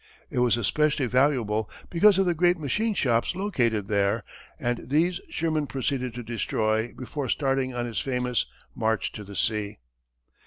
[0.31, 4.23] It was especially valuable because of the great machine shops located there,
[4.59, 9.77] and these Sherman proceeded to destroy before starting on his famous "march to the sea."